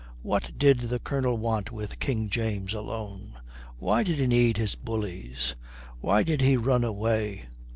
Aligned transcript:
What 0.23 0.57
did 0.57 0.79
the 0.79 0.97
Colonel 0.97 1.37
want 1.37 1.71
with 1.71 1.99
King 1.99 2.27
James 2.27 2.73
alone? 2.73 3.37
Why 3.77 4.01
did 4.01 4.17
he 4.17 4.25
need 4.25 4.57
his 4.57 4.73
bullies? 4.73 5.53
Why 5.99 6.23
did 6.23 6.41
he 6.41 6.57
run 6.57 6.83
away? 6.83 7.45